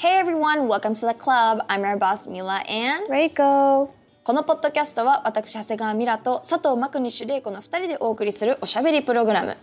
[0.00, 1.60] Hey everyone, welcome to the club.
[1.68, 3.88] I'm your boss Mila and Reiko.
[4.22, 9.56] このポッドキャストは私長谷川ミラと佐藤真国主玲子の2人でお送りするおしゃべりプログラム。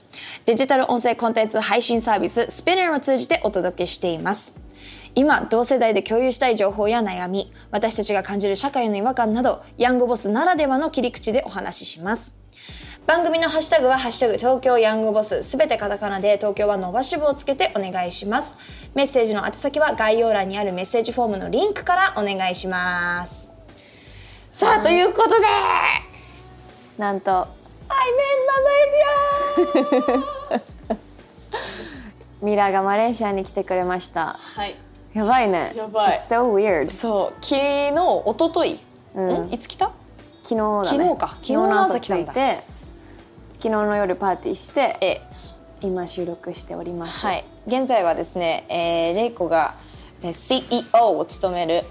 [0.43, 4.59] デジタル音声コンテンツ配信サービス Spinner を通じてお届けしています。
[5.15, 12.35] 今同世代で共有したい情報や悩み私たちが感じる社会の違和感などヤングボスならではの切り口でお話しします
[13.05, 18.57] 番組のハッシュタグは、ハッシュタグ東京ヤングボス、すべてカタカナで東京は伸ばし棒をつけてお願いします。
[18.95, 23.51] メッセージの宛先は概要欄にあるメッセージフォームのリンクからお願いします。
[24.49, 25.45] さあ、ということで、
[26.97, 27.45] なんと I'm
[30.49, 30.61] in Malaysia!
[32.41, 34.39] ミラがマレーシアに来てくれました。
[34.39, 34.75] はい。
[35.13, 35.73] やばいね。
[35.75, 36.19] やばい。
[36.27, 38.83] So weird そう、昨日、一昨日、
[39.13, 39.49] うん。
[39.49, 39.53] ん？
[39.53, 39.91] いつ来た？
[40.43, 40.85] 昨日だね。
[40.85, 41.27] 昨日か。
[41.27, 42.33] 昨日の朝来たんだ
[43.65, 45.21] 昨日の夜パーティーしてえ、
[45.81, 47.43] 今収録しておりますはい。
[47.65, 49.73] 現在はですね、えー、レイコが
[50.21, 51.83] えー CEO を務める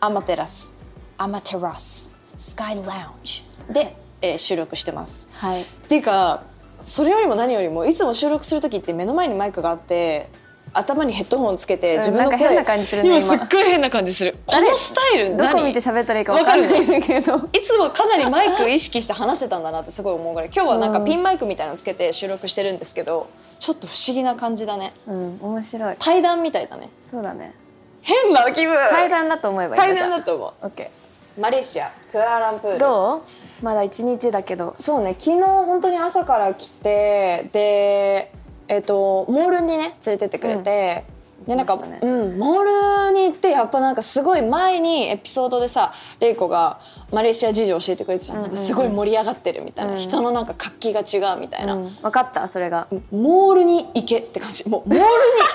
[0.00, 0.74] アマテラス、
[1.16, 2.84] アマテラス、スカイラウン
[3.22, 5.28] ジで、えー収録してます。
[5.30, 6.42] はいっていうか
[6.80, 10.30] それよりも何よりもいつも収録する時って目の前にマイクがあって
[10.72, 13.26] 頭にヘッドホンつけてん自分の声、なんか変な感じするね今今。
[13.26, 14.36] すっごい変な感じする。
[14.46, 15.54] このスタイルど何？
[15.60, 16.80] こ見て喋ったらいいか分かんない。
[16.80, 17.36] んだけど。
[17.52, 20.34] いつもかなりマイク意識して話してたんだなってすごい思う。
[20.34, 23.26] ぐらい今日はなんかピンマイクみたいなのつけて収録してるんですけど
[23.58, 24.92] ちょっと不思議な感じだね。
[25.08, 25.96] うん面白い。
[25.98, 26.90] 対談みたいだね。
[27.02, 27.54] そうだね。
[28.02, 28.76] 変な気分。
[28.90, 30.90] 対談だと思えばいい対談だと思オッケ
[31.36, 32.76] うマレーシアクアラランプール。
[32.76, 33.20] ーどう？
[33.62, 34.74] まだ一日だけど。
[34.78, 38.32] そうね昨日本当に朝から来てで
[38.70, 41.04] えっ、とモールにね連れてってくれて、
[41.46, 42.62] でなんか、行きましたうんモー
[43.08, 51.88] ルに行ってやっぱなんかすごい前にエピソードでさレイコがマレーシア事情教えてくれてたじゃん,、なんかすごい盛り上がってるみたいな、人のなんか活気が違うみたいな、うん。
[51.88, 52.86] 分かったそれが。
[53.10, 54.68] モールに行けって感じ。
[54.68, 55.06] もうモールに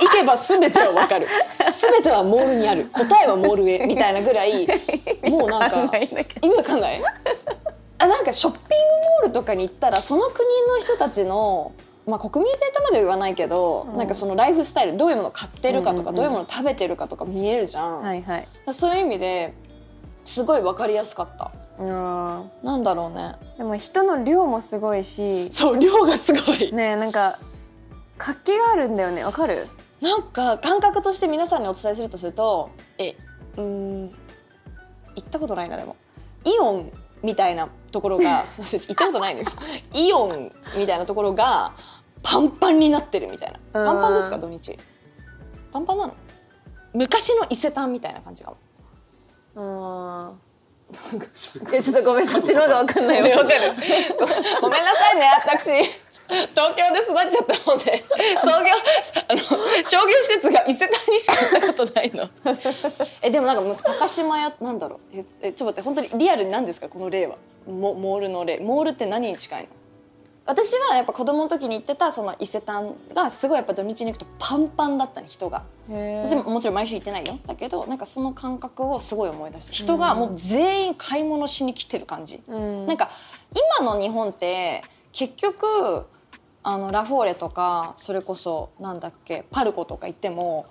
[0.02, 1.28] 行けば全ては分かる。
[1.72, 2.90] 全てはモールにある。
[2.92, 4.68] 答えはモールへみたいなぐらい
[5.30, 5.98] もうなんか
[6.42, 7.02] 意味わかんない？
[7.98, 8.66] あなんかショッピング
[9.22, 11.72] モールとかに行ったらその国の人たちの、
[12.06, 19.54] まあ、国民性とまでは言わないけど、なんかそのライフスタイルどういうものを買ってるかとか、どういうものを食べてるかとか見えるじゃん、はいはいそういう意味で
[20.24, 21.52] すごい分かりやすかった。
[21.80, 22.52] うん。
[22.64, 23.36] なんだろうね。
[23.58, 26.72] でも人の量もすごいしそう量がすごい。
[26.74, 27.40] ねえなんか
[28.18, 29.24] 活気があるんだよね。
[29.24, 29.68] わかる？
[30.02, 33.16] なんか感覚として皆さんにお伝えするとするとえ
[33.58, 34.12] うーん
[35.16, 35.96] 行ったことないなでも。
[36.44, 36.92] イオン
[37.24, 39.48] みたいなところが 行ったことないのよ。
[39.94, 41.74] イオンみたいなところが
[42.26, 43.60] パンパンになってるみたいな。
[43.72, 44.78] パンパンですか土日？
[45.72, 46.16] パンパンなの？
[46.94, 48.58] 昔の伊勢丹みたいな感じかも。
[49.56, 50.40] うん
[51.74, 53.74] えちょっとごめんそっちの方がわかんないわ わかる。
[54.20, 54.26] ご
[54.68, 55.72] ごめんなさいね私。
[56.50, 58.04] 東京で育っちゃったもんで。
[58.42, 58.74] 創業
[59.28, 59.40] あの
[59.84, 62.30] 商業施設が伊勢丹にしか行ったことないの。
[63.22, 65.18] えでもなんかもう高島屋なんだろう。
[65.18, 67.36] ええちょっと待って本当にリアルに何ですかこの例は？
[67.68, 68.58] モモールの例。
[68.60, 69.70] モールって何に近いの？
[70.46, 75.64] 私はやっぱ子供の時に行ってたその伊勢丹がすごいやっぱ土日に行くとパンパンだったね人が。
[75.90, 77.40] へ私ももちろん毎週行ってないよ。
[77.48, 79.74] だけどなんかその感覚をすごい思い出した。
[79.74, 82.86] 人がもう全員買い物しに来てる感じ、ん。
[82.86, 83.10] なんか
[83.80, 86.08] 今の日本って結局
[86.62, 90.66] あのラフォーレとかそれこそなんだっけパルコとか行っても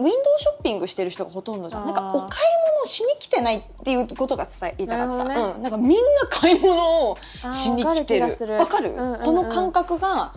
[0.00, 1.86] ウィンドウショッピングしてる人がほとんどじゃん。
[1.86, 2.28] なんかお買い
[2.76, 5.40] 物しに来てないっていうことが伝え言いたかった、なね。
[5.56, 5.98] うん、なんかみんな
[6.30, 7.18] 買い物を
[7.50, 8.26] しに来てる。
[8.58, 10.32] わかるこの感覚が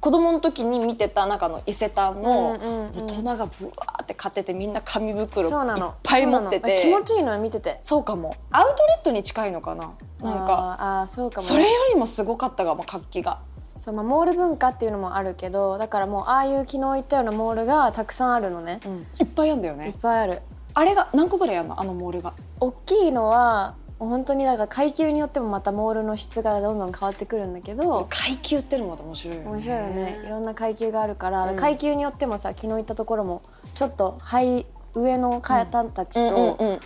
[0.00, 2.58] 子供の時に見てた中の伊勢丹の
[2.94, 6.80] 大人がブワーって買っててみんな紙袋そうないのっぱい持ってて。
[6.82, 7.78] 気持ちいいのよ見てて。
[7.80, 8.36] そうかも。
[8.50, 9.94] アウトレットに近いのかな？
[10.20, 11.06] なんか。
[11.08, 11.48] そうかもね。
[11.48, 13.38] それよりもすごかったがもう活気が
[13.84, 18.80] そう、まあ、モール文化っていうのもあるけどだからもうああいう昨日言ったようなモールがたくさんあるのね、
[19.20, 20.40] いっぱいあるんだよいっねぱいある。
[20.72, 21.80] あれが何個ぐらいあるの？
[21.80, 22.32] あのモールが。
[22.60, 29.50] 大きいのは本当になんか階級によってもまたモールの質がどんどん変わってくるんだけど階級ってのもまた面白いよね。
[29.50, 30.22] 面白いよね。
[30.24, 31.56] いろんな階級があるから、うん。
[31.56, 33.42] 階級によってもさ昨日行ったところも
[33.74, 36.80] ちょっとハイ上の方たちと、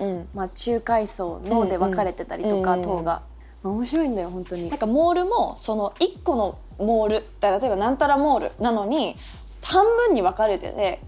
[0.54, 3.22] 中階層ので分かれてたりとか、うんうん等が、
[3.62, 4.68] 面白いんだよ本当に。
[4.68, 9.16] なんかモールもその1個のモールだ例えばなんたらモールなのに
[9.62, 11.00] 半分に分かれてて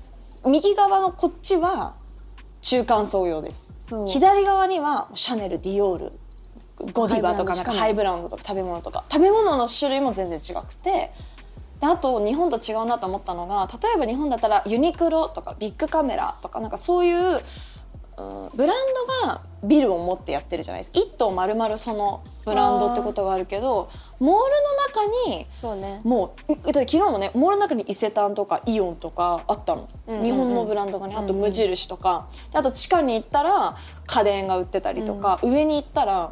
[0.46, 1.94] 右側のこっちは
[2.60, 3.72] 中間層用です。
[4.06, 6.12] 左側にはシャネルディオール
[6.92, 11.12] ゴディバとかなんかハイブランドとか食べ物とか食べ物の種類も全然違くて
[11.80, 17.40] であと日本と違うなと思ったのが例えば日本だったらユニクロとかビッグカメラとかなんかそういう、うん
[18.54, 18.76] ブラン
[19.22, 20.98] ドがビルを持ってやってるじゃないですか。
[20.98, 26.00] 一棟丸々そのブランドってことがあるけどモールの中にそうね。
[26.04, 30.24] もう昨日もねモールの中に伊勢丹とかイオンとかあったの、うんうんうん。
[30.24, 33.76] 日本のブランドがねあと無印とか、であと地下に行ったら
[34.06, 36.30] 家電が売ってたりとか、上に行ったら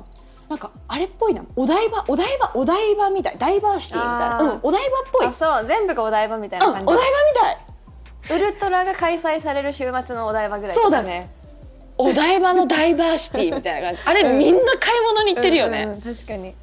[0.49, 1.45] なんかあれっぽいな。
[1.57, 3.37] お台場お台場お台場みたい。
[3.39, 5.67] ダイバーシティみたいな、うん、お台場っぽい、そう。
[5.67, 7.03] 全部がお台場みたいお台場な感じ
[7.35, 7.59] みたい。
[8.31, 11.31] ウルトラが開催される週末のお台場ぐらいそうだね
[11.99, 14.03] お台場のダイバーシティみたいな感じ。
[14.05, 16.55] あれ、みんな買い物に行ってるよね、うんうん確かに。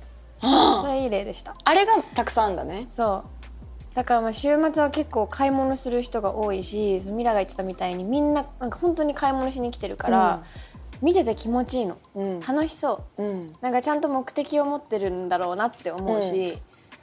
[0.42, 1.56] あそれいい例でした。
[1.64, 2.88] あれがたくさんだね。
[2.90, 3.96] そう。
[3.96, 10.44] だからまあ週末は結構買い物する人が多いしミラが言ってたみたいにみんななんか本当に買い物しに来てるから、
[11.02, 11.98] 見てて気持ちいいの。
[12.16, 12.40] うん。
[12.40, 13.24] 楽しそう。
[13.24, 13.54] うん。
[13.62, 16.58] なんかちゃんと目的を持ってるんだろうなって思うし、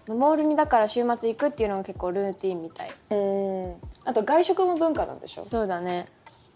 [0.08, 2.90] モールにだから週末行くっていうのが結構ルーティンみたい。
[3.10, 3.74] うん。
[4.04, 5.44] あと外食も文化なんでしょ。
[5.44, 6.06] そうだね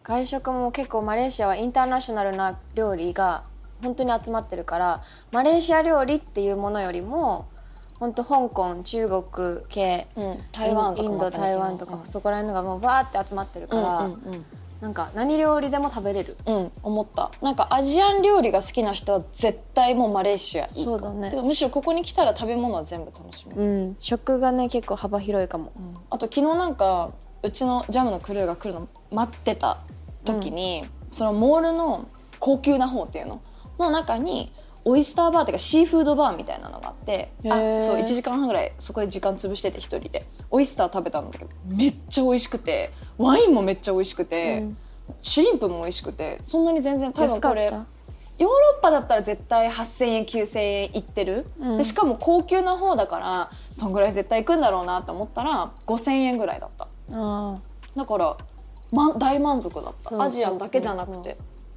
[0.06, 3.42] 外食も結構マレーシアはインターナショナルな料理が
[3.82, 7.48] 本当に集まってるからマレーシア料理っていうものよりも
[7.98, 9.22] 本当香港中国
[9.68, 14.44] 系うん、台湾インド台湾とか、そこら辺のがもうバーって集まってるから、うんうん
[14.78, 16.36] なんか何料理でも食べれる。
[16.44, 17.32] うん、うん、思った。
[17.40, 21.30] なんかアジアン料理が好きな人は絶対もうマレーシアそうだね。
[21.42, 25.72] むしろここに来たら食べ物は全部楽しめる、うん食がね結構幅広いかも、
[26.10, 27.10] あと昨日なんか
[27.42, 29.78] うちのジャムのクルーが来るの待ってた
[30.26, 32.08] 時に、そのモールの
[32.38, 33.40] 高級な方っていうの？
[33.78, 34.52] の中に
[34.84, 44.76] オイスターバーっていうかシーフードバーみたいなのがあってあそう1時間半ぐらいそこで時間潰してて一人でオイスター食べたんだけどめっちゃ美味しくてワインもめっちゃ美味しくて、うん。
[45.22, 51.76] シュリンプも美味しくてそんなに全然多分これヨーロッパだったら絶対8,000円9,000円いってる、うん。
[51.78, 56.88] でしかも高級な方だからそんぐらい絶対行くんだろうなと思ったら5,000円ぐらいだった。
[57.12, 57.58] あ
[57.94, 58.36] だから、
[58.92, 60.22] ま、大満足だった。
[60.22, 61.36] アジアンだけじゃなくて。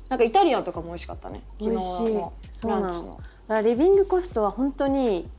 [0.09, 1.41] なんかイタリアンとかも美味しかったね。
[1.59, 1.75] 昨日
[2.13, 2.33] の
[2.65, 3.11] ランチの。
[3.11, 5.29] だからリビングコストは本当に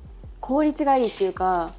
[0.40, 1.72] 効率がいいっていうか。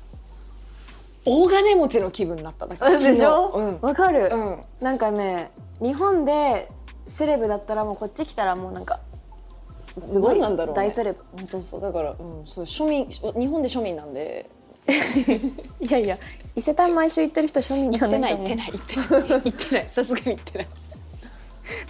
[1.24, 3.50] 大金持ちの気分になっただからでしょ？
[3.54, 3.80] うん。
[3.82, 4.62] わ、かる、うん。
[4.80, 6.68] なんかね日本で
[7.06, 9.00] セレブだったらもうこっち来たらもうなんか
[10.00, 10.88] すごい何なんだろうね。
[10.88, 11.24] 大セレブ。
[11.38, 12.18] 本当そうだから、うん、
[12.48, 14.50] そう庶民日本で庶民なんで。
[15.80, 16.18] いやいや
[16.56, 19.90] 伊勢丹毎週行ってる人庶民じ行ってゃない行ってない行ってない行ってない。
[19.90, 20.68] さすがに行ってない。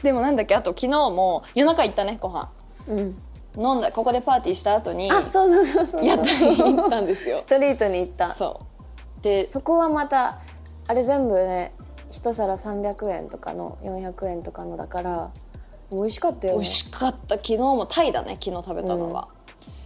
[0.04, 2.50] でもなんだっけあと昨日も夜中行ったねご飯。
[2.88, 3.16] うん、
[3.58, 6.06] 飲んだここでパーティーした後にあそうそうそうそう。
[6.06, 7.40] やったり行ったんですよ。
[7.46, 8.30] ストリートに行った。
[8.30, 8.60] そそ
[9.20, 9.22] う。
[9.24, 10.40] でこはまた
[10.88, 11.74] あれ全部ね
[12.12, 15.32] 一皿300円とかの400円とかのだから
[15.92, 17.36] 美味しかったよ、ね、美味しかった。
[17.36, 19.28] 昨日もタイだね昨日食べたのは、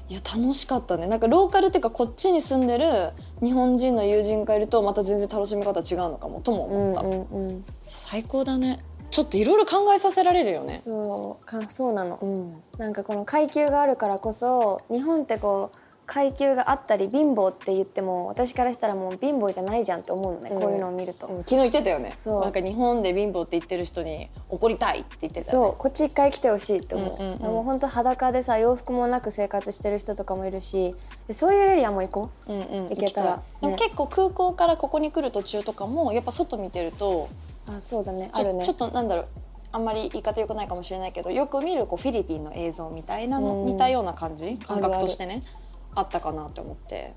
[0.08, 1.08] いや楽しかったね。
[1.08, 3.12] なんかローカルっていうかこっちに住んでる
[3.42, 7.66] 日本人の友人がいるとまた全然楽しみ方違うのかもとも思った、うんうんうん。
[7.82, 8.80] 最高だね。
[9.10, 10.78] ちょっといろいろ考えさせられるよね。
[10.78, 12.54] そうかそうなの、うん。
[12.78, 20.62] なんかこの階級があるからこそ日本ってこう階級があったり貧乏って言っても私からしたらもう貧乏じゃないじゃんって思うのね、うん。
[20.62, 22.14] こういうのを見ると、うん昨日言ってたよね。
[22.16, 22.42] そう。
[22.42, 25.68] なんか日本で貧乏って言ってる人に怒りたいって言ってたよね。
[25.68, 27.42] そうこっち一回来てほしいって思う,、うんうんうん。
[27.42, 30.96] もう本当裸でさ洋服もなく生活してる人とかもいるし
[31.28, 32.54] でそういうエリアも行こう。
[32.54, 33.38] んうん行けたら。
[33.38, 37.30] ねでも結構空港からここに来る途中とかもやっぱ外見てると
[37.68, 38.30] うあそうだね。
[38.32, 38.64] あるね。
[38.64, 39.28] ちょっとなんだろう。
[39.72, 43.66] あんまり言い方良くないかもしれないけどよく見るこうフィリピンの映像みたいなの、うん。
[43.66, 44.58] 似たような感じ？
[44.58, 45.44] 感あるある覚としてね。
[45.46, 45.65] あ
[46.02, 47.14] ったかなと思って。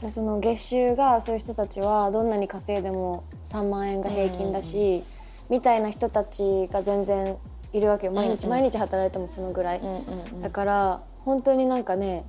[0.00, 5.04] でその月収がそういう人たちはどんなに稼いでも3万円が平均だし、
[5.48, 7.36] みたいな人たちが全然
[7.72, 8.12] いるわけよ。
[8.12, 8.50] 毎日、うんうん。
[8.50, 10.42] 毎日働いてもそのぐらい、うんうんうん。
[10.42, 12.24] だから本当になんかね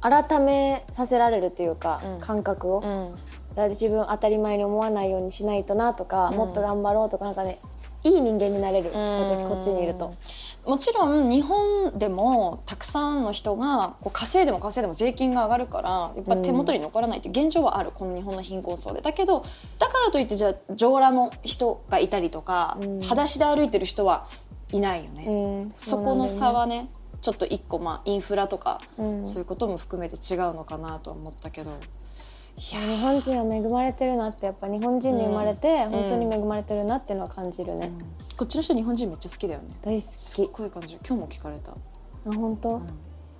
[0.00, 2.18] 改めさせられるというか、うん。
[2.18, 3.68] 感覚を、うん。
[3.68, 6.36] 自分当たり前に思わないようにしないとなとか、うん。
[6.36, 7.60] もっと頑張ろうとかなんかね
[8.06, 10.14] いい人間になれる、私こっちにいると。
[10.64, 17.92] もちろん日本でもたくさんの人がこう稼いでも稼いでも税金が上がるからやっぱ手元に残らないっていう現状はある。
[17.92, 19.00] この日本の貧困層で。
[19.00, 19.44] だけど
[19.78, 23.00] だからといってじゃあ上裸の人がいたりとか、うん。
[23.00, 24.26] 裸足で歩いてる人は
[24.72, 25.70] いないよね、うん。
[25.72, 26.88] そこの差はね。
[27.22, 29.26] ちょっと一個まあインフラとか、うん。
[29.26, 31.70] そういうことも含めて違うのかなとは思ったけど
[32.56, 35.90] 日本人は恵まれてるなってやっぱ日本人に生まれてん。
[35.90, 37.92] 本当に恵まれてるなっていうのは感じるね、
[38.36, 39.68] こっちの人日本人めっちゃ好きだよね。
[39.82, 40.94] 大好すきっごい感じ。
[40.94, 41.72] る今日も聞かれた。
[41.72, 41.74] あ
[42.34, 42.80] 本当、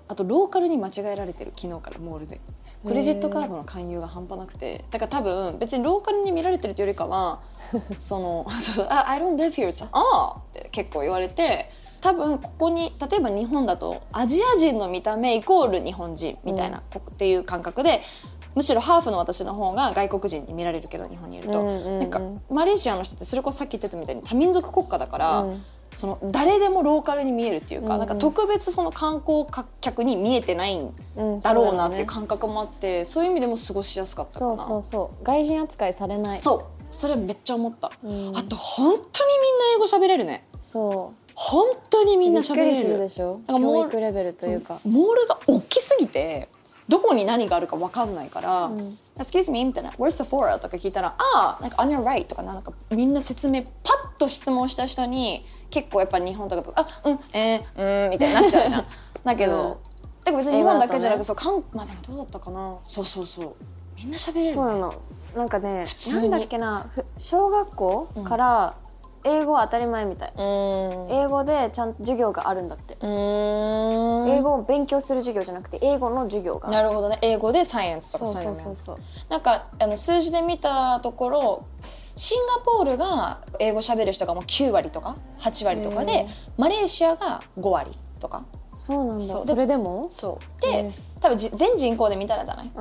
[0.09, 2.41] あとローカルに間違えられてる昨日からモールで。
[2.85, 4.85] クレジットカードの勧誘が半端なくて。
[4.91, 7.41] だから多分別にローカルに見られてるというよりかは
[7.99, 8.47] その
[8.91, 11.67] あ「I don't live here」ああって結構言われて
[12.01, 18.01] 多分ここに例えば日本だとアジア人の見た目イコール日本人みたいな、こっていう感覚で
[18.57, 21.99] むしろハーフの私の方が外国人に見られるけど日本にいると、うんうんうん。
[21.99, 22.21] なんか
[22.51, 25.65] マレーシアの人ってそれこそさっき言ってたみたいに多民族国家だから、うん。
[25.95, 27.99] その誰でもローカルに見えるっていうか、うんうん。
[28.01, 29.47] なんか特別その観光
[29.81, 34.39] 客に見えてないんうんだろうなっていうそ感覚もあってそういう意味でも過ごしやすかった。
[34.39, 36.41] そうそうそう外人扱いされない。
[36.41, 36.65] そう。
[36.91, 38.33] それめっちゃ思った、うん。
[38.35, 39.05] あと本当にみんな
[39.75, 40.47] 英語喋れるね。
[40.61, 41.15] そう。
[41.35, 42.93] 本当にみんな喋れる。
[42.95, 43.41] るでしょ？
[43.47, 44.81] 教育レベルというか。
[44.87, 46.49] モールが大きすぎて
[46.89, 48.97] どこに何があるか分かんないから「うん。
[49.17, 58.87] Excuse me」みたいな「Where's the for?」とか聞いたら「ああなんか on your right」とかなんかみんな説明パッと質問した人に結構やっぱ日本とかと「あうんえー、うん」みたいになっちゃうじゃん。
[59.25, 59.69] だけど、うん。
[60.25, 61.25] だから別に日本だけじゃなくね。
[61.25, 62.77] そうかんまあでもどうだったかな。
[62.87, 63.55] そうそうそう。
[63.97, 64.55] みんな喋れるね。
[64.55, 64.95] そうなの。
[65.37, 68.75] なんかねなんだっけなふ小学校から
[69.27, 76.71] 英語は当たり前みたい、英語でちゃんと授業があるんだって、英語を勉強する授業じゃなくて英語の授業が。
[76.71, 77.19] なるほどね。
[77.23, 78.77] 英語でサイエンスとかそうそういうのそう。
[78.77, 78.97] そう
[79.29, 81.67] なんかあの数字で見たところ
[82.15, 87.91] シンガポールが英語喋る人がもう9割とか8割とかへでーマレーシアが5割
[88.21, 88.45] とか。
[88.77, 89.25] そうなんだ。
[89.25, 90.07] それでも？
[90.11, 90.63] そう。
[90.63, 92.73] で多分じ全人口で見たらじゃない、で、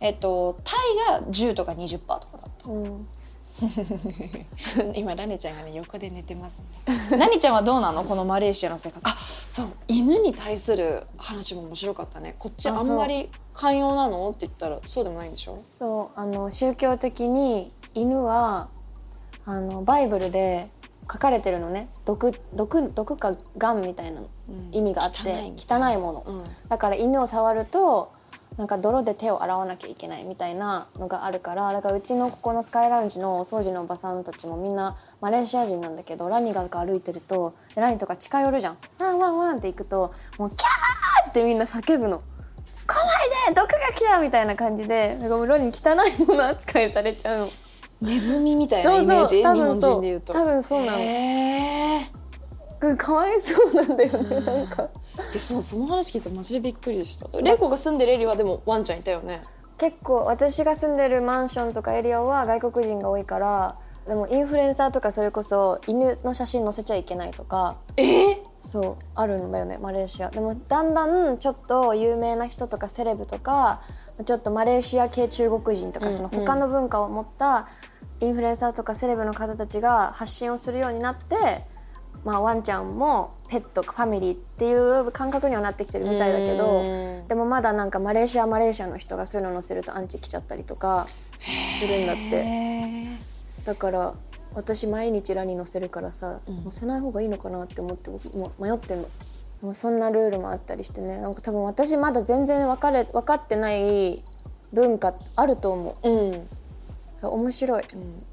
[0.00, 0.74] えっと、タ
[1.12, 2.70] イが10とか20%とかだった。
[2.70, 3.08] うん
[4.94, 6.62] 今ラネちゃんがね横で寝てます。
[6.86, 8.04] ね ラネちゃんはどうなの？
[8.04, 9.06] このマレーシアの生活。
[9.06, 9.16] あ
[9.48, 9.66] そう。
[9.88, 12.34] 犬に対する話も面白かったね。
[12.38, 14.28] こっちああんまり寛容なの？
[14.28, 15.58] って言ったらそうでもないんでしょ？
[15.58, 16.20] そう。
[16.20, 18.68] あの宗教的に犬は
[19.44, 20.70] あのバイブルで
[21.10, 21.88] 書かれてるのね。
[22.04, 24.20] 毒毒毒かがんみたいな
[24.72, 25.90] 意味があって、汚いみたいな。
[25.90, 26.44] 汚いもの、うん。
[26.68, 28.12] だから犬を触ると
[28.58, 38.78] なんか泥で手を洗わなきゃいけないみたいなのがあるからだからうちのここのスカイラウンジのお掃除のおばさんたちもみんなマレーシア人なんだけどラニが歩いてるとでラニとか近寄るじゃん。
[38.98, 42.18] ワンワンワンって行くともうキャーってみんな叫ぶの。
[42.18, 47.48] 来ないで毒が来たみたいな感じでなんかもうロニ汚いもの扱いされちゃうの。
[48.00, 49.42] ネズミみたいなそうイメージ？
[49.42, 49.52] そう。
[49.52, 50.32] 多日本人で言うと。
[50.32, 50.98] 多分そうなの。
[50.98, 52.10] へ
[52.80, 54.82] うんかわいそうなんだよねなんか。
[54.82, 54.88] ー
[55.34, 57.26] えそうその話聞いてマジでびっくりした。
[57.40, 59.42] レイコが住んでるエリアはでもワンちゃんいたよね？
[59.78, 63.76] 結構私が住んでるマンションとかエリアは外国人が多いから
[64.08, 67.76] でもインフルエンサーとかそれこそ犬の写真載せちゃいけないとか。
[67.96, 68.02] え？
[68.02, 70.30] ー、そうあるんだよねマレーシア。
[70.30, 73.82] でもだんだんちょっと有名な人とかセレブとか
[74.24, 76.14] ちょっとマレーシア系中国人とか、うん。
[76.14, 77.68] その他の文化を持った
[78.20, 81.64] インフルエンサーとかセレブの方たちが発信をするようになって、
[82.28, 86.82] まあ、ワンちゃんもペットファミリーっていう感覚にはなってきてるみたいだけど
[87.26, 91.06] でもまだなんかマレーシアマレーシアの人がそういうの載せるとアンチ来ちゃったりとか
[91.80, 92.22] するんだって。
[92.36, 93.18] へ
[93.64, 94.12] だから
[94.54, 96.62] 私毎日ラに載せるからさ、うん。
[96.64, 99.08] 載せない方がいいのかなって思って僕もう迷ってんの。
[99.62, 101.16] もうそんなルールもあったりしてね。
[101.18, 104.22] なんか多分私まだ全然分かれ分かってない
[104.72, 106.12] 文化あると思ーう。
[106.12, 106.46] ん、うん、う
[107.22, 107.84] 面白い。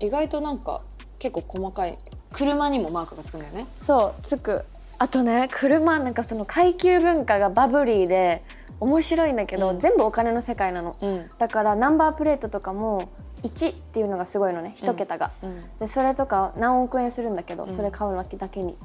[0.02, 0.82] 意外となんか
[1.20, 1.98] 結構細かい
[2.36, 3.68] 車にもマークがつくんだよね。
[3.80, 4.64] そうつく。
[4.98, 8.44] あとね車なんかその階級文化がバブリーで
[8.80, 9.80] 面白いんだけど、うん。
[9.80, 10.96] 全部お金の世界なの。
[11.02, 11.30] うん。
[11.38, 13.10] だからナンバープレートとかも
[13.44, 15.62] 1っていうのがすごいのね1桁が、うん。
[15.80, 17.70] でそれとか何億円するんだけど、ん。
[17.70, 18.76] それ買うだけだけに。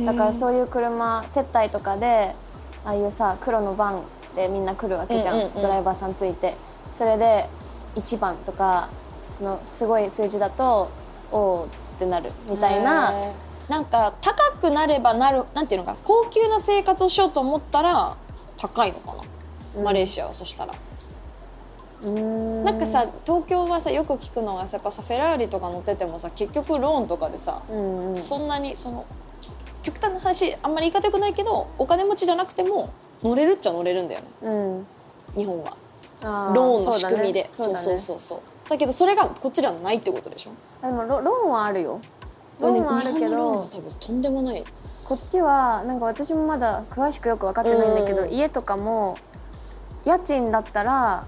[0.00, 2.34] だからそういう車接待とかで
[2.84, 4.02] ああいうさ黒のバン
[4.36, 6.54] でみんな来るわけじゃん,、ドライバーさんついて。
[6.92, 7.46] それで
[7.94, 8.88] 1番とか
[9.32, 10.90] そのすごい数字だと
[11.30, 13.12] おーってなるみたいな。
[13.68, 18.16] なんか高くなればなるなんていうのかな高級な生活をしようと思ったら
[18.56, 19.22] 高いのかな、
[19.76, 19.84] うん。
[19.84, 20.72] マレーシアはそしたら、
[22.10, 22.64] ん。
[22.64, 28.18] なんかさ東京はさよく聞くのがさやっぱさフェラーリとか乗っててもさ結局ローンとかでさ、うんうん。
[28.18, 29.04] そんなにその
[29.82, 32.88] 極端な話あんまり言い方よくないけどお金持ちじゃなくても
[33.22, 34.26] 乗れるっちゃ乗れるんだよね。
[34.44, 34.86] うん。
[35.36, 35.76] 日本は。
[36.22, 37.48] あローンの仕組みで。
[37.50, 40.50] そうそうそうそうだけどそれがこっちではないってことでしょ？
[40.82, 42.00] あでもロローンはあるよ。
[42.60, 44.64] ローンはあるけ日本のローンはど多分とんでもない。
[45.04, 48.30] こっちはなんか私もまだ詳しくよく分かってないんだけど、うん。
[48.30, 49.16] 家とかも
[50.04, 51.26] 家賃だったら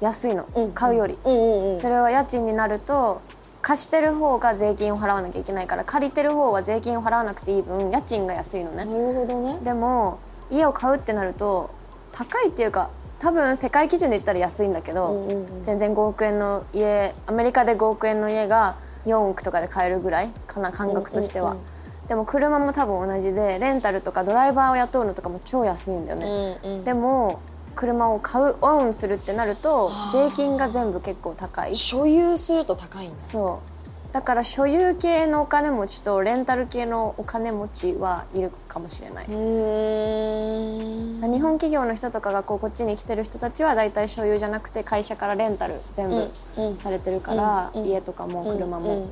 [0.00, 1.78] 安いの、買うより、うんうんうん。
[1.78, 3.20] それは家賃になると
[3.60, 9.60] 貸してる方が税金を払わなきゃいけないから借りてる方は税金を払わなくていい分家賃が安いのね、なるほどね。
[9.62, 10.18] でも
[10.50, 11.70] 家を買うってなると
[12.10, 12.90] 高いっていうか
[13.22, 15.62] 多分世界基準で言ったら安いんだけど、うんうんうん。
[15.62, 21.64] 全然5億円の家アメリカで5億円の家が4億とかで買えるぐらいかな感覚としては、うんうん
[22.08, 26.84] でも車も多分同じでレンタルとかドライバーを雇うのとかも超安いんだよね、うんうん。
[26.84, 27.40] でも
[27.76, 31.74] 車を買うオンするってなると税金が全部結構高い。
[31.74, 33.71] 所有すると高いんですそう
[34.12, 49.08] だから所有系のお金持ちとレンタル系のお金持ちはいるかもしれない、うん日本企業の人とかがこうこっちに来てる人たちは大体所有じゃなくて会社からレンタル全部うんされてるから、うん家とかも車も、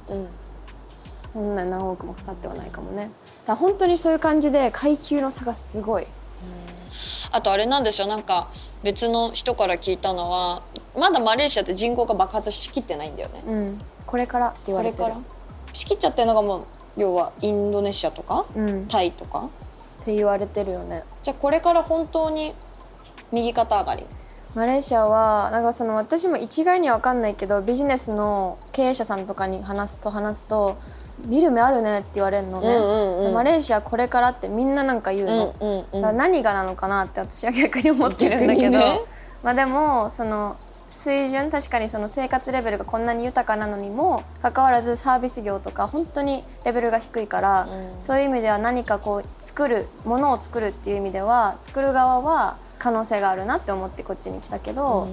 [1.33, 3.11] そんな何億もかかってはないかもね。
[3.47, 6.07] だ本当にそういう感じで階級の差がすごい。
[7.33, 8.09] あとあれなんでしょう。
[8.09, 8.49] なんか
[8.83, 10.62] 別の人から聞いたのは
[10.97, 13.42] まだマレーシアって人口が爆発しきってないんだよね。
[13.47, 13.78] うん
[14.11, 15.05] これからって言われてる。
[15.05, 15.73] これから。
[15.73, 19.49] しきっちゃってるのがもう要はインドネシアとかうん、っタイとか？
[20.05, 21.05] て言われてるよね。
[21.23, 22.55] じゃあこれから本当に
[23.31, 24.05] 右肩上がり。
[24.57, 30.76] マレーシアはなんかその私も一概には分かんないけどビジネスの経営者さんとかに話すと話すと
[31.25, 33.35] 見る目あるねって言われるのね、うんうんうん。
[33.35, 39.00] マレーシアこれからってみんななんか言うの、うんうんだから何がなのかなって私は逆に思ってるんだけど、ね。
[39.45, 40.57] まあでもその
[40.90, 48.00] 水準確かにその生活レベルがこんなに豊かなのにもかかわらずサービス業とか本当にレベルが低いから、うん。
[48.00, 55.06] そういう意味では何かこう作るものを作るっていう意味では作る側は可能性があるなって思ってこっちに来たけど、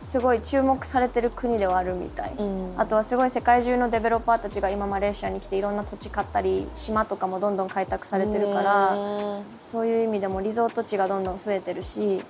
[0.00, 2.34] すごい注目されてる国ではあるみたい。
[2.36, 2.74] うん。
[2.76, 12.22] あとはすごい世界中のデベロッパーたちが今マレーシアに来ていろんな土地買ったり島とかもどんどん開拓されてるからうんそういう意味でもリゾート地がどんどん増えてるし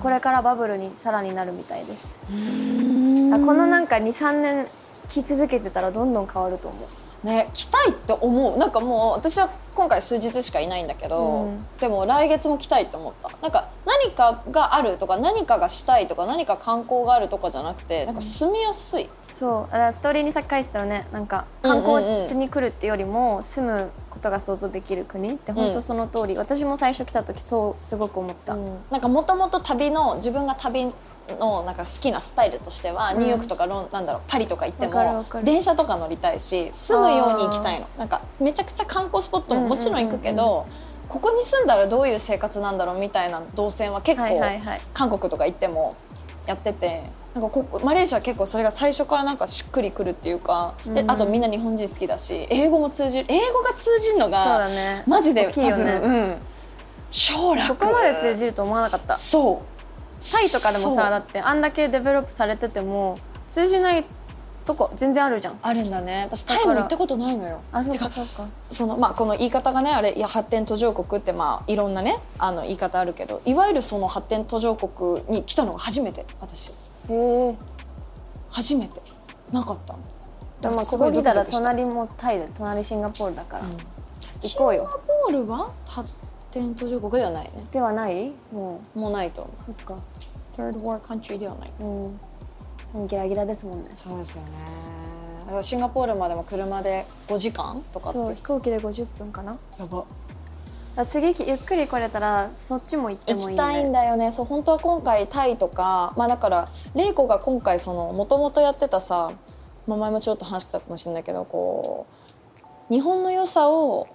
[0.00, 2.20] これからバブルにさらになるみたいです。
[2.26, 4.66] このなんか23年
[5.08, 6.88] 来続けてたらどんどん変わると思う
[7.22, 8.58] ね来たいって思う。
[8.58, 11.64] なんかもう私は今回数日しかいないんだけど、うん。
[11.80, 13.30] でも来月も来たいって思った。
[13.40, 19.64] なんか何かがあるとか何かがしたいとか何か観光があるとかじゃなくてなんか住みやすい、そう。
[19.64, 21.06] だからストーリーにさっき書いてたよね。
[21.12, 21.84] なんかうんうんうん。
[21.84, 28.56] 観光しに来るってよりも住むことが想像できる国って本当その通り、私も最初来た時そうすごく思った、
[28.90, 30.92] なんかもともと旅の自分が旅
[31.38, 33.18] のなんか好きなスタイルとしては、うん。
[33.18, 37.86] ニューヨークとかロンなんだろうパリとか行っても電車とか乗りたいし住むように行きたいの。
[37.98, 40.66] なんかめちゃくちゃ観光スポットももちろん行くけど、
[41.08, 44.80] ここに住んだらどういう生活なんだろうみたいな動線は結構、はいはいはい。
[44.94, 45.96] 韓国とか行っても
[46.46, 47.02] やってて
[47.34, 55.02] なんかここマレーシアは結構それが最初からなんかしっくりくるっていうか、でうんあとみんな日本人好きだし英語も通じる英語が通じるのそうだがね。
[55.06, 55.94] マジで大きいよね。
[55.94, 56.36] 多分、うん、
[57.10, 57.76] 超楽。
[57.76, 59.14] ここまで通じると思わなかった。
[59.14, 59.71] そう
[60.30, 63.16] タイとかでもさだってあんだけデベロップされてても
[63.48, 64.04] 通じない
[64.64, 65.58] とこ全然あるじゃん。
[65.60, 66.22] あるんだね。
[66.26, 67.60] 私タイも行ったことないのよ。
[67.72, 68.46] あそうてかそうか。
[68.70, 76.72] そのまあこの言い方がねあれいや発展途上国ってまあいろんなねあの言い方あるけどいわゆるその発展途上国に来たのが初めて私へ
[77.10, 77.56] え。
[78.50, 79.02] 初めて。
[79.50, 79.98] なかったの。
[80.60, 83.76] でもここ来たら隣もタイで隣シンガポールだから、うん。
[84.40, 84.84] 行こうよ。
[84.84, 85.72] シンガポールは？
[85.86, 86.08] 発
[86.52, 87.64] 展途上国ではないね。
[87.72, 88.32] ではない？
[88.52, 89.70] ももうないと思う。
[89.72, 90.02] うそっか。
[90.52, 91.72] Third World Country ではない。
[91.80, 93.06] うん。
[93.08, 93.88] ギラギラですもんね。
[93.94, 94.50] そうですよね。
[95.40, 98.18] だからシンガポールまでも車で5時間とかって。
[98.18, 99.58] そう飛行機で50分かな。
[99.78, 100.04] やば。
[100.94, 103.52] ら次ゆっくり来れたらそっちも行ってもいいね。
[103.52, 104.30] 行きたいんだよね。
[104.30, 109.32] そう本当は今回タイとかまあだから玲子が今回そのもともとやってたさ、
[109.86, 112.06] まあ、前もちょっと話したかもしれないけどこ
[112.90, 114.06] う日本の良さを、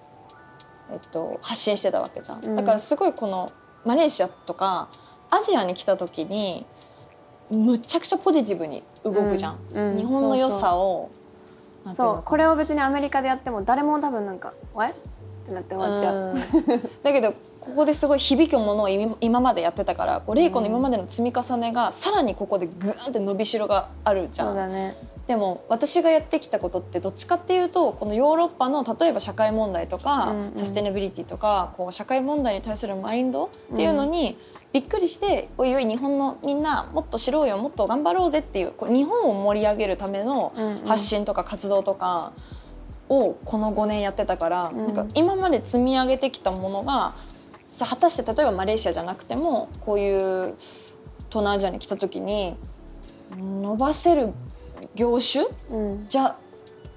[0.91, 2.55] えっと、発信してたわけじゃん、うん。
[2.55, 3.51] だからすごいこの
[3.85, 4.89] マレーシアとか
[5.29, 6.65] アジアに来た時に
[7.49, 9.89] むちゃくちゃポジティブに動くじゃん、うん。
[9.89, 9.97] うん。
[9.97, 11.09] 日本の良さを
[11.89, 12.21] そう。
[12.23, 14.93] これを別にアメリカでやっても誰も多分なんか「わえ?」っ
[15.45, 16.35] てなって終わっちゃう、うん。
[17.03, 24.95] だけどここですごい響くものを今今までやってたからこう玲子の今までの積み重ねがさらにここでグーンって伸びしろがあるじゃそうんだね
[25.27, 30.55] でも私がやってきたことってどっちかっていうとこのヨーロッパの例えば社会問題とか、うんうん。
[30.55, 34.37] サステナビリティとかこう社会問題に対するマインドっていうのに、
[34.71, 40.53] びっくりしておいおい日本のみんなもっと知ろうよもっと頑張ろうぜっていうこう日本を盛り上げるための
[40.85, 42.33] 発信とか活動とか
[43.09, 47.15] をこの5年やってたから、んなんか今まで積み上げてきたものが
[47.75, 50.55] じゃあ果たして例えばマレーシアじゃなくてもこういう
[51.29, 52.55] 東南アジアに来た時に
[53.35, 54.33] 伸ばせる
[54.97, 55.45] 業種？
[55.69, 56.05] うん。
[56.09, 56.35] じゃ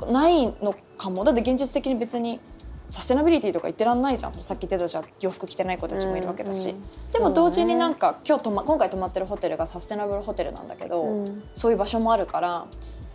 [0.09, 1.23] ないのかも。
[1.23, 2.41] だって現実的に別に
[2.89, 4.33] サステナビリティとか言ってらんないじゃん。
[4.43, 5.05] さっき言ってたじゃん。
[5.21, 6.83] 洋服着てない子たちもいるわけだし、うんうん
[7.13, 11.43] でも同時になんか、か、今日泊ま今回泊まってるホテルがサステナブルホテルなんだけど、うん。
[11.55, 12.67] そういう場所もあるから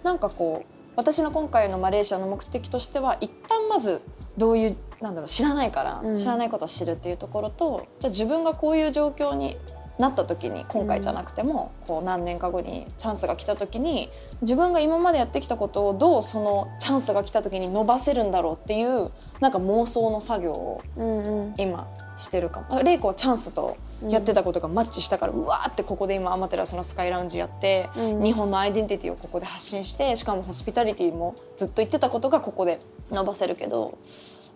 [0.04, 4.02] なんかこう私の今回のマレーシアの目的としては一旦まず
[4.38, 6.14] どういうなんだろう知らないから、うん。
[6.14, 9.58] 知らないことを知るっていうところとじゃあ自分がこういう状況に
[9.98, 14.10] なった時に今回じゃなくても、こう何年か後にチャンスが来た時に
[14.42, 21.54] 自分が今までやってきたことをどうそのチャンスが来た時に伸ばせるんだろうっていうなんか妄想の作業をうんうん。
[21.58, 22.82] 今してるかも。
[22.82, 23.78] レイコはチャンスと
[24.08, 28.24] やってたことがマッチしたから、うわーってここで今アマテラスのスカイラウンジやって、うん。
[28.24, 32.80] 日本のアイデンティティをここで発信してしかもホスピタリティもずっと言ってたことがここで
[33.12, 33.98] 伸ばせるけど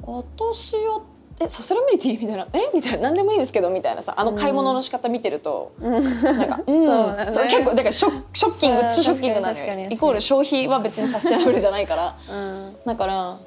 [0.02, 1.02] 私は
[1.39, 2.19] えサスラビリティ？
[2.19, 2.71] みたいなえ？
[2.73, 6.04] みたいな何でもいいですけどみたいなさあの買い物の仕方見てると、なん
[6.49, 9.89] か、うん、そうそう結構だからショッショッキングショッキングなのよ。
[9.89, 12.17] イコール消費は別にサステナブルじゃないから。
[12.30, 12.75] うん。
[12.86, 13.39] だから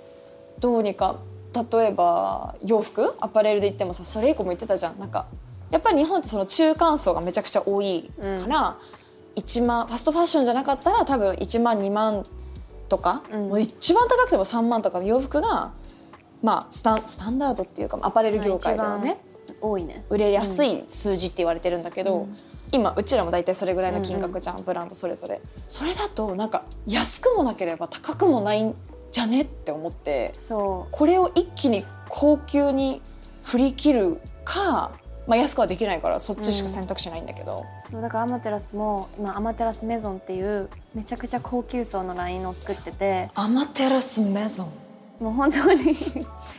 [0.59, 1.18] どうにか
[1.55, 3.14] 例えば洋服？
[3.20, 4.98] アパレルで言ってもさそれ以降も言ってたじゃん。
[4.98, 5.26] なんか
[5.70, 8.78] やっぱり日本ってその中間層がめちゃくちゃ多いから、
[9.37, 12.26] 1万ファストファッションじゃなかったら多分1万2万
[12.88, 13.48] とか、うん。
[13.48, 15.72] もう一番高くても3万とかの洋服が
[16.42, 19.18] まあスタンスタンダードっていうかアパレル業界ではね、
[19.61, 20.05] 多いね。
[20.11, 22.37] 売れやすい数字って言われてるんだけど、うん。
[22.72, 25.40] 今うちらも大体それぐらいの金額じゃん、ブランドそれぞれ。
[25.68, 28.74] それだとなんか安くもなければ高くもないん
[29.12, 33.02] じゃねって思ってそこれを一気に高級に
[33.44, 34.92] 振り切るか、
[35.26, 43.28] まあ、安くはできないからそっちしか選択肢ないんだけど、うそうだからアマテラスも今アマテラスメゾンっていうめちゃくちゃ高級層のラインを作ってて。
[43.35, 44.82] アマテラスメゾン
[45.22, 45.94] もう本当に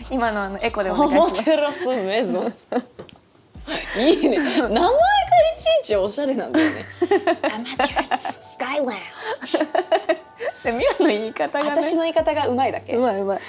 [0.09, 1.83] 今のあのエコでお願いします。
[3.99, 4.37] いいね。
[4.37, 4.93] 名前がい
[5.59, 6.85] ちいちおしゃれなんだよね。
[7.43, 8.05] アマテラ
[8.39, 8.89] ススカイラウン
[10.63, 12.95] でミラの言い方が、ね、私の言い方がうまいだけ。
[12.95, 13.39] うまいうまい。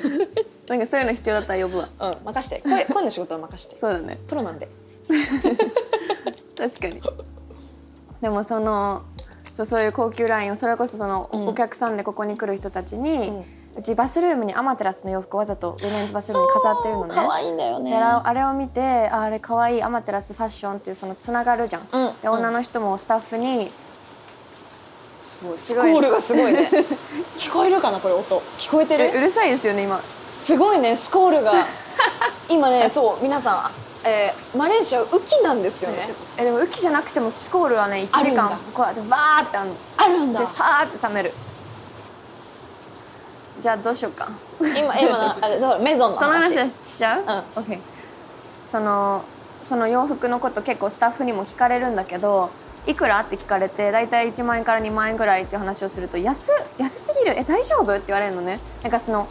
[0.68, 1.88] なんかそういうの必要だったら呼ぶわ。
[2.00, 2.62] うん、任して。
[2.62, 3.76] 声声の仕事は任して。
[3.76, 4.18] そうだね。
[4.26, 4.68] プロなんで。
[6.56, 7.02] 確かに。
[8.22, 9.02] でもその
[9.52, 11.48] そうそういう高級ラインをそれこそその、うん。
[11.48, 13.32] お客さんでここに来る人たちに、う
[13.76, 17.14] うんちバスルームにアマテラスの洋服わざとウェメンズバスルームに飾ってるのね。
[17.14, 17.90] 可愛いんだよね。
[17.90, 23.70] であれを見てああれ可愛いアマテラスファッションっていうそのつながるじゃん、うんで女の人もスタッフに
[25.22, 25.58] すごい。
[25.58, 26.70] すごいスコールがすごいね。
[27.36, 28.40] 聞こえるかなこれ音。
[28.58, 29.04] 聞こえてる？
[29.04, 30.00] えうるさいですよね今。
[30.34, 31.52] すごいねスコールが。
[32.48, 33.70] 今ねそう皆さ
[34.04, 36.08] ん、えーマレーシア雨季なんですよね。
[36.38, 39.76] えでも雨季じゃなくてもスコールはね1時間こうやってバーってあるの。
[39.98, 40.40] あるんだ。
[40.40, 41.34] でさーって冷める
[43.60, 44.28] じゃあどうしようか。
[44.60, 47.26] 今今のあそうメゾンのその話しちゃう、ん。
[47.26, 47.78] OK
[48.66, 49.24] その
[49.62, 52.50] その洋服のこと結構スタッフにも聞かれるんだけど
[52.86, 57.36] いくらって聞かれて大体1万円から2万円ぐらいっていう話をすると安安すぎる？
[57.38, 57.92] え大丈夫？
[57.92, 58.58] って言われるのね。
[58.82, 59.26] なんかその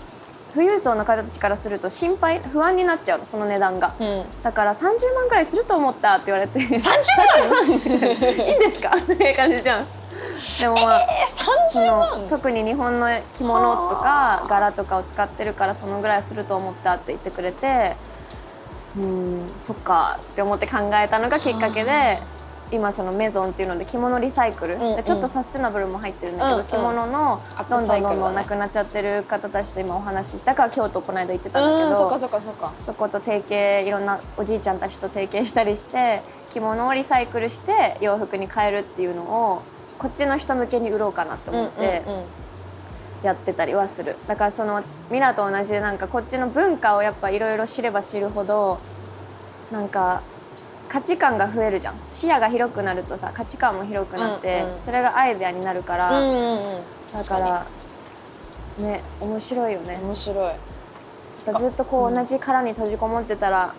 [0.54, 4.24] 富裕層の方たちからすると心配不安になっちゃうのその値段が、うん。
[4.42, 4.84] だから30
[5.14, 6.60] 万ぐらいすると思ったって言われて。
[6.60, 7.70] 30 30万
[8.48, 8.92] いいんですか？
[8.98, 9.86] っていう感じじゃん
[10.60, 11.08] でもまあ、
[11.70, 12.28] そ30の万。
[12.30, 17.96] 特に日本の着物とか柄とかを使ってるからそのぐらいすると思ったって言ってくれて
[18.98, 22.20] うんそっかって思って考えたのがきっかけで
[22.72, 24.96] 今そのメゾンっていうので着物リサイクル、うんうん。
[24.96, 26.68] でちょっとサステナブルも入ってるんだけど、うんうん。
[26.68, 32.72] 着物のどんどんどんどんなくなっちゃってる方たちと今お話ししたから京都この間行ってたんだけど、うんそっかそっかそっか。
[32.74, 36.22] そこと提携いろんなおじいちゃんたちと提携したりして
[36.54, 39.62] 着物をリサイクルして洋服に変えるっていうのを
[39.98, 42.04] こっちの人向けに売ろうかなと思って
[43.24, 44.16] やってたりはする。
[44.28, 48.80] だからそのミラと同じでなんかこっちの文化をやっぱいろいろ知れば知るほど
[49.72, 50.22] なんか
[50.90, 51.96] 価値観が増えるじゃん。
[52.12, 56.82] 視野が広くなるとさ価値観も広くなって、うんうんそれがアイデアになるから、うんうんうん。
[57.14, 57.66] だ確かから
[58.78, 59.98] ね面白いよね。
[59.98, 60.54] に面白い。
[61.58, 63.74] ずっとこう同じ殻に閉じこもってたら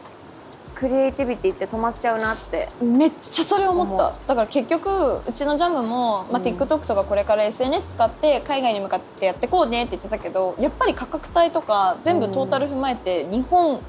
[0.76, 2.68] クリエイティビティって止まっちゃうなって。
[2.82, 13.80] めっちゃそれ思っ思ただから結局うちのジャムも、まあ、TikTok とかこれから SNS 使って海外に向かってやってこうねって言ってたけどやっぱり価格帯とか全部トータル踏まえて日本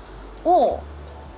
[0.46, 0.80] を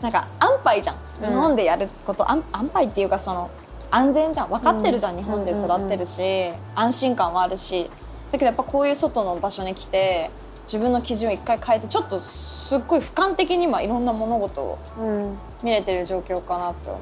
[0.02, 1.30] なんか安牌じゃん、うん。
[1.30, 3.50] 日本でやること安安牌っていうかその
[3.92, 4.50] 安全じゃん。
[4.50, 5.24] 分かってるじゃん、うん。
[5.24, 7.90] 日本で育ってるし、安心感はあるし。
[8.32, 10.30] だけどやっぱこういう外の場所に来て
[10.70, 15.38] 自分の基準を一回変えてちょっとすっごい俯瞰的に今いろんな物事をうん。
[15.64, 17.02] 見れてる状況かなって思う。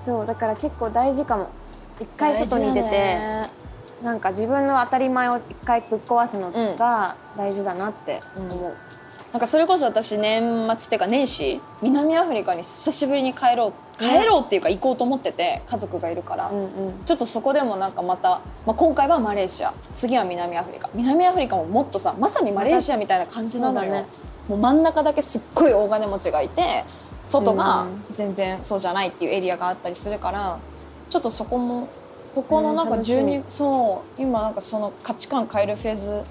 [0.00, 1.50] そうだから結構大事かも。
[2.00, 3.18] 一回外に出て、
[4.04, 8.76] なんか自分の当たり前を一回ぶっ壊すのが大事だなって思う、
[9.32, 16.68] なんかそれこそ私年末っていうか年始南アフリカに久しぶりに帰ろう帰ろうっていうか行こうと思ってて家族がいるから、うんうん。
[17.04, 19.74] ちょっとそこでもなんかまた、まあ、今回はマレーシア。
[19.92, 20.88] 次は南アフリカ。
[20.94, 24.06] 南アフリカももっとさまさにマレーシアみたいな感じなのよ、ね。
[24.48, 26.84] もう真ん中だけすっごい大金持ちがいて
[27.24, 30.58] 外がうん全然そうじゃないっていうエリアがあったりするから
[31.10, 31.88] ちょっとそこも
[32.34, 33.40] ここのなんかうん楽しみ。
[33.40, 36.24] 12、そう今なんかその価値観変えるフェーズ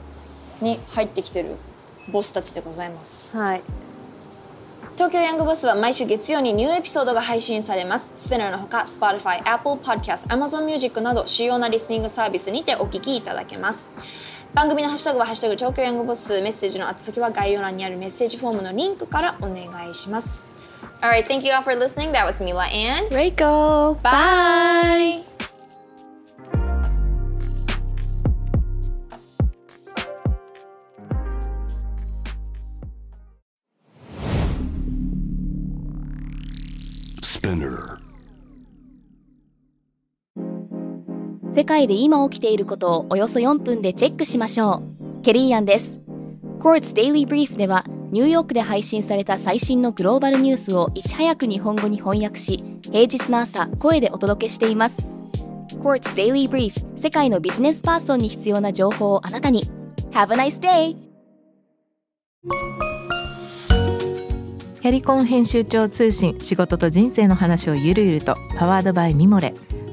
[0.61, 1.55] に入ってきてる
[2.11, 3.37] ボスたちでございます。
[3.37, 3.61] はい
[4.97, 8.11] 東京ヤングボスは毎週月曜にニューエピソードが配信されます。
[8.15, 13.91] スペナーのほか、Spotify、Apple Podcast、Amazon Music など主要なリスニングサービスにてお聞きいただけます。
[14.55, 20.39] 番組のハッシュタグは「ハッシュタグ東京ヤングボス」メッセージの宛先は概要欄にあるメッセージフォームのリンクからお願いします
[21.01, 22.11] Alright, thank you all for listening.
[22.11, 24.01] That was Mila and Reiko!
[24.01, 25.21] bye.
[25.21, 25.36] Spinner.
[41.57, 44.83] 世界で今起きていることをおよそ4分でチェックしましょ
[45.19, 45.23] う。
[45.23, 45.99] ケリーアンです。
[46.59, 55.01] Courts Daily Brief では、ニューヨークで配信された最新のグローバルニュースをいち早く日本語に翻訳し、平日の朝、声でお届けしています。
[55.79, 59.67] Courts Daily Brief 世界のビジネスパーソンに必要な情報をあなたに。
[60.11, 60.95] Have a nice day!
[64.79, 69.55] キャリコン編集長通信仕事と人生の話をゆるゆるとパワードバイミモレ